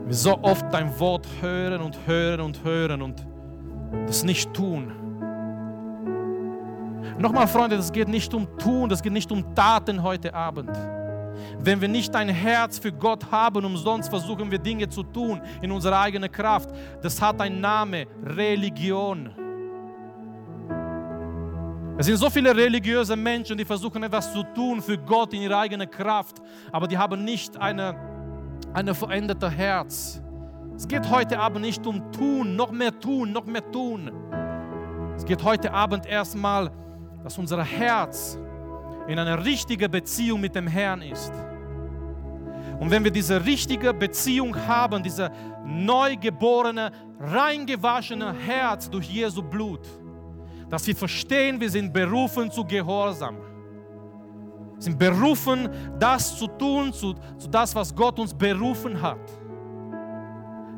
[0.06, 3.26] Wir so oft dein Wort hören und hören und hören und
[4.06, 4.92] das nicht tun.
[7.18, 10.78] Nochmal, Freunde, das geht nicht um Tun, das geht nicht um Taten heute Abend.
[11.58, 15.72] Wenn wir nicht ein Herz für Gott haben, umsonst versuchen wir Dinge zu tun in
[15.72, 16.70] unserer eigenen Kraft.
[17.02, 19.41] Das hat einen Namen, Religion.
[22.02, 25.60] Es sind so viele religiöse Menschen, die versuchen etwas zu tun für Gott in ihrer
[25.60, 27.96] eigenen Kraft, aber die haben nicht eine,
[28.74, 30.20] eine veränderte Herz.
[30.76, 34.12] Es geht heute Abend nicht um tun, noch mehr tun, noch mehr tun.
[35.16, 36.72] Es geht heute Abend erstmal,
[37.24, 38.40] dass unser Herz
[39.08, 41.32] in einer richtigen Beziehung mit dem Herrn ist.
[42.80, 45.32] Und wenn wir diese richtige Beziehung haben, diese
[45.64, 49.88] neugeborene, reingewaschene Herz durch Jesu Blut,
[50.72, 53.36] dass wir verstehen, wir sind berufen zu Gehorsam.
[54.76, 59.20] Wir sind berufen, das zu tun, zu, zu das, was Gott uns berufen hat.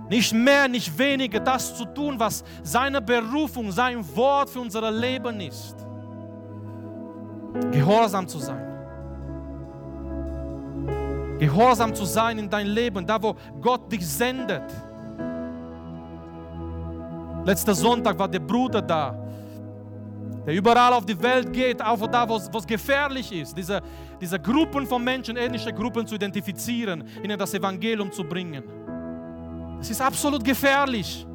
[0.10, 5.40] Nicht mehr, nicht weniger, das zu tun, was seine Berufung, sein Wort für unser Leben
[5.40, 5.76] ist.
[7.72, 8.68] Gehorsam zu sein.
[11.38, 14.64] Gehorsam zu sein in dein Leben, da wo Gott dich sendet.
[17.46, 19.23] Letzter Sonntag war der Bruder da,
[20.46, 23.82] der überall auf die Welt geht, auch da, wo es gefährlich ist, diese,
[24.20, 28.64] diese Gruppen von Menschen, ähnliche Gruppen zu identifizieren, ihnen das Evangelium zu bringen.
[29.80, 31.26] Es ist absolut gefährlich.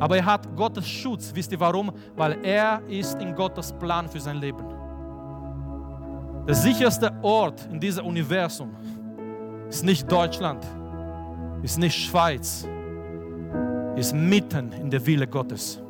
[0.00, 1.30] Aber er hat Gottes Schutz.
[1.34, 1.92] Wisst ihr warum?
[2.16, 4.64] Weil er ist in Gottes Plan für sein Leben.
[6.46, 8.76] Der sicherste Ort in diesem Universum
[9.68, 10.62] ist nicht Deutschland,
[11.62, 12.68] ist nicht Schweiz,
[13.96, 15.80] ist mitten in der Wille Gottes.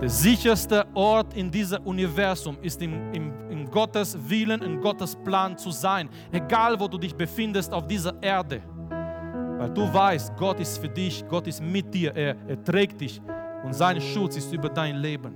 [0.00, 5.58] Der sicherste Ort in diesem Universum ist in, in, in Gottes Willen, in Gottes Plan
[5.58, 8.62] zu sein, egal wo du dich befindest auf dieser Erde.
[9.58, 13.20] Weil du weißt, Gott ist für dich, Gott ist mit dir, er, er trägt dich
[13.62, 15.34] und sein Schutz ist über dein Leben.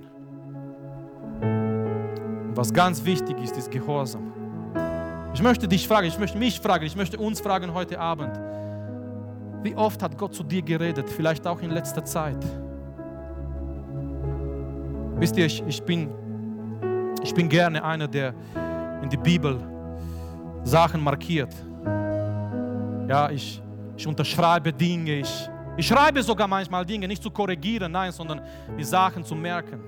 [2.47, 4.33] Und was ganz wichtig ist, ist Gehorsam.
[5.35, 8.35] Ich möchte dich fragen, ich möchte mich fragen, ich möchte uns fragen heute Abend,
[9.61, 12.43] wie oft hat Gott zu dir geredet, vielleicht auch in letzter Zeit?
[15.17, 16.09] Wisst ihr, ich, ich, bin,
[17.23, 18.33] ich bin gerne einer, der
[19.01, 19.57] in die Bibel
[20.63, 21.53] Sachen markiert.
[23.07, 23.61] Ja, ich,
[23.95, 28.41] ich unterschreibe Dinge, ich, ich schreibe sogar manchmal Dinge, nicht zu korrigieren, nein, sondern
[28.77, 29.79] die Sachen zu merken.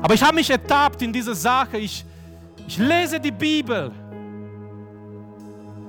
[0.00, 1.78] Aber ich habe mich ertappt in dieser Sache.
[1.78, 2.04] Ich,
[2.66, 3.90] ich lese die Bibel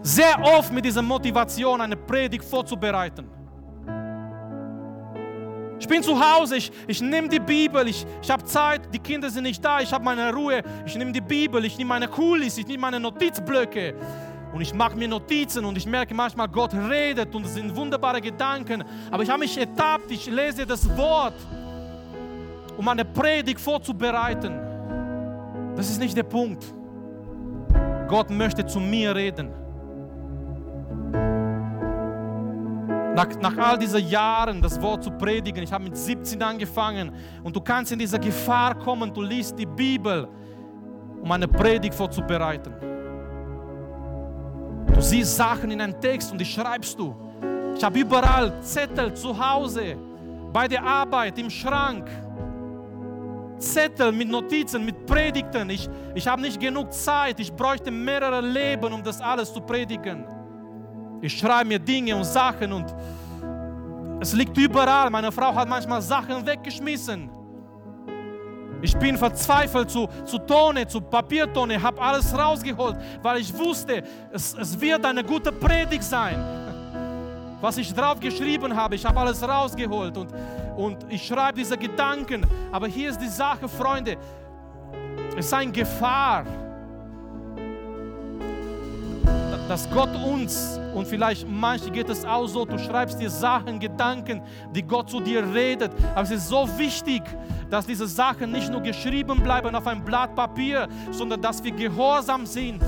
[0.02, 3.39] sehr oft mit dieser Motivation, eine Predigt vorzubereiten.
[5.80, 9.30] Ich bin zu Hause, ich, ich nehme die Bibel, ich, ich habe Zeit, die Kinder
[9.30, 12.58] sind nicht da, ich habe meine Ruhe, ich nehme die Bibel, ich nehme meine Kulis,
[12.58, 13.96] ich nehme meine Notizblöcke
[14.54, 18.20] und ich mache mir Notizen und ich merke manchmal, Gott redet und es sind wunderbare
[18.20, 21.36] Gedanken, aber ich habe mich ertappt, ich lese das Wort,
[22.78, 24.60] um eine Predigt vorzubereiten.
[25.78, 26.64] Das ist nicht der Punkt.
[28.10, 29.50] Gott möchte zu mir reden.
[33.20, 37.12] Nach, nach all diesen Jahren das Wort zu predigen, ich habe mit 17 angefangen
[37.44, 40.26] und du kannst in diese Gefahr kommen, du liest die Bibel,
[41.22, 42.74] um eine Predigt vorzubereiten.
[44.94, 47.14] Du siehst Sachen in einem Text und die schreibst du.
[47.76, 49.98] Ich habe überall Zettel zu Hause,
[50.54, 52.10] bei der Arbeit, im Schrank.
[53.58, 55.70] Zettel mit Notizen, mit Predigten.
[55.70, 57.38] Ich, ich habe nicht genug Zeit.
[57.42, 60.39] Ich bräuchte mehrere Leben, um das alles zu predigen.
[61.22, 62.94] Ich schreibe mir Dinge und Sachen und
[64.22, 65.10] es liegt überall.
[65.10, 67.30] Meine Frau hat manchmal Sachen weggeschmissen.
[68.82, 74.54] Ich bin verzweifelt zu, zu Tonne, zu Papiertonne, habe alles rausgeholt, weil ich wusste, es,
[74.54, 76.38] es wird eine gute Predigt sein.
[77.62, 80.34] Was ich drauf geschrieben habe, ich habe alles rausgeholt und,
[80.78, 82.46] und ich schreibe diese Gedanken.
[82.72, 84.16] Aber hier ist die Sache, Freunde,
[85.38, 86.46] es ist eine Gefahr
[89.70, 94.42] dass Gott uns, und vielleicht manche geht es auch so, du schreibst dir Sachen, Gedanken,
[94.74, 95.92] die Gott zu dir redet.
[96.16, 97.22] Aber es ist so wichtig,
[97.70, 102.48] dass diese Sachen nicht nur geschrieben bleiben auf einem Blatt Papier, sondern dass wir gehorsam
[102.48, 102.82] sind.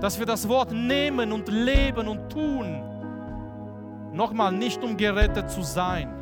[0.00, 2.82] Dass wir das Wort nehmen und leben und tun.
[4.12, 6.12] Nochmal, nicht um gerettet zu sein,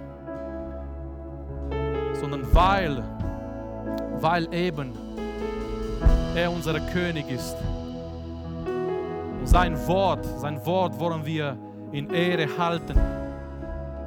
[2.20, 3.02] sondern weil,
[4.20, 4.92] weil eben
[6.34, 7.56] er unser König ist.
[9.50, 11.58] Sein Wort, sein Wort wollen wir
[11.90, 12.96] in Ehre halten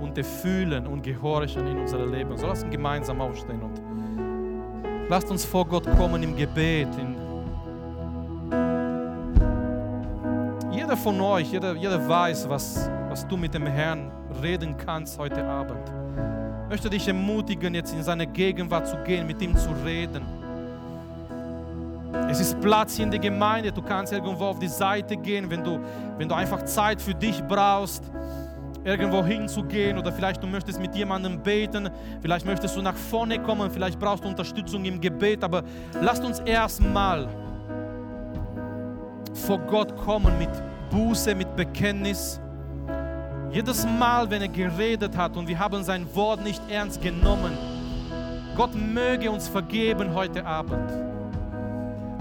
[0.01, 2.37] und erfüllen und gehorchen in unserem Leben.
[2.37, 6.87] So lass uns gemeinsam aufstehen und lasst uns vor Gott kommen im Gebet.
[10.71, 14.09] Jeder von euch, jeder, jeder weiß, was, was du mit dem Herrn
[14.41, 15.91] reden kannst heute Abend.
[16.63, 20.22] Ich möchte dich ermutigen, jetzt in seine Gegenwart zu gehen, mit ihm zu reden
[22.34, 23.71] es ist Platz in der Gemeinde.
[23.71, 25.79] Du kannst irgendwo auf die Seite gehen, wenn du,
[26.17, 28.11] wenn du einfach Zeit für dich brauchst,
[28.84, 31.89] irgendwo hinzugehen oder vielleicht du möchtest mit jemandem beten,
[32.21, 35.63] vielleicht möchtest du nach vorne kommen, vielleicht brauchst du Unterstützung im Gebet, aber
[36.01, 37.29] lasst uns erstmal
[39.34, 40.49] vor Gott kommen mit
[40.89, 42.41] Buße, mit Bekenntnis.
[43.51, 47.55] Jedes Mal, wenn er geredet hat und wir haben sein Wort nicht ernst genommen,
[48.55, 51.12] Gott möge uns vergeben heute Abend.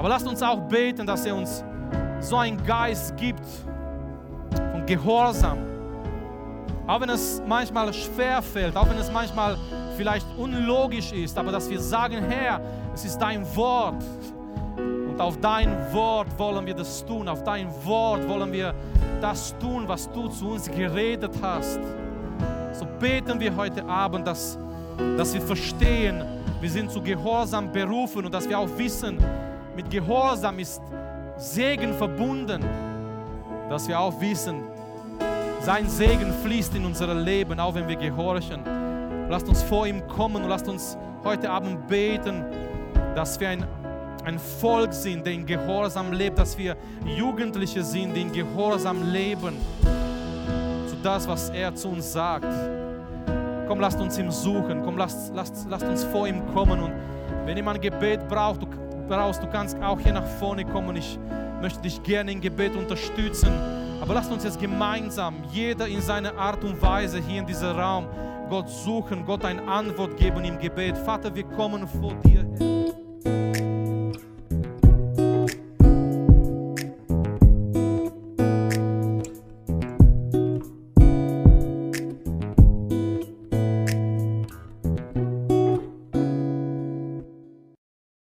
[0.02, 1.62] Aber lasst uns auch beten, dass er uns
[2.18, 3.46] so einen Geist gibt
[4.72, 5.58] von Gehorsam.
[6.88, 9.56] Auch wenn es manchmal schwer fällt, auch wenn es manchmal
[9.96, 12.60] vielleicht unlogisch ist, aber dass wir sagen, Herr,
[12.92, 14.02] es ist dein Wort.
[14.76, 17.28] Und auf dein Wort wollen wir das tun.
[17.28, 18.74] Auf dein Wort wollen wir
[19.20, 21.78] das tun, was du zu uns geredet hast.
[22.72, 24.58] So beten wir heute Abend, dass,
[25.16, 26.24] dass wir verstehen,
[26.60, 29.18] wir sind zu Gehorsam berufen und dass wir auch wissen,
[29.74, 30.82] mit Gehorsam ist
[31.36, 32.64] Segen verbunden,
[33.68, 34.62] dass wir auch wissen,
[35.60, 38.62] sein Segen fließt in unser Leben, auch wenn wir gehorchen.
[39.28, 42.44] Lasst uns vor ihm kommen und lasst uns heute Abend beten,
[43.14, 43.64] dass wir ein,
[44.24, 49.56] ein Volk sind, der in Gehorsam lebt, dass wir Jugendliche sind, die in Gehorsam leben,
[50.88, 52.52] zu das, was er zu uns sagt.
[53.68, 56.92] Komm, lasst uns ihm suchen, komm, lasst, lasst, lasst uns vor ihm kommen und
[57.46, 58.66] wenn jemand Gebet braucht, du
[59.08, 60.96] brauchst, du kannst auch hier nach vorne kommen.
[60.96, 61.18] Ich
[61.60, 63.50] möchte dich gerne im Gebet unterstützen.
[64.00, 68.06] Aber lasst uns jetzt gemeinsam, jeder in seiner Art und Weise hier in diesem Raum,
[68.50, 70.98] Gott suchen, Gott eine Antwort geben im Gebet.
[70.98, 73.01] Vater, wir kommen vor dir.